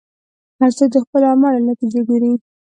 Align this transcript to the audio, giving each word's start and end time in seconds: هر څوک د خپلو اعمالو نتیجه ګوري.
هر 0.59 0.71
څوک 0.77 0.89
د 0.93 0.97
خپلو 1.03 1.25
اعمالو 1.31 1.65
نتیجه 1.69 2.01
ګوري. 2.07 2.31